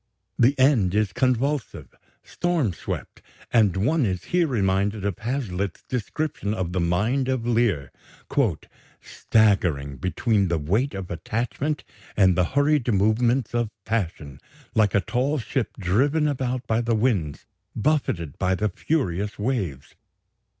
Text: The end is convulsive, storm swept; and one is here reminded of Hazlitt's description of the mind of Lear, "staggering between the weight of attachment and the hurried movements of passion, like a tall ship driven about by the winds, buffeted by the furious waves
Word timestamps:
The 0.39 0.57
end 0.57 0.95
is 0.95 1.13
convulsive, 1.13 1.89
storm 2.23 2.73
swept; 2.73 3.21
and 3.53 3.77
one 3.77 4.03
is 4.03 4.23
here 4.33 4.47
reminded 4.47 5.05
of 5.05 5.19
Hazlitt's 5.19 5.83
description 5.83 6.55
of 6.55 6.71
the 6.71 6.79
mind 6.79 7.29
of 7.29 7.45
Lear, 7.45 7.91
"staggering 8.99 9.97
between 9.97 10.47
the 10.47 10.57
weight 10.57 10.95
of 10.95 11.11
attachment 11.11 11.83
and 12.17 12.35
the 12.35 12.45
hurried 12.57 12.91
movements 12.91 13.53
of 13.53 13.69
passion, 13.85 14.39
like 14.73 14.95
a 14.95 15.01
tall 15.01 15.37
ship 15.37 15.77
driven 15.77 16.27
about 16.27 16.65
by 16.65 16.81
the 16.81 16.95
winds, 16.95 17.45
buffeted 17.75 18.39
by 18.39 18.55
the 18.55 18.69
furious 18.69 19.37
waves 19.37 19.93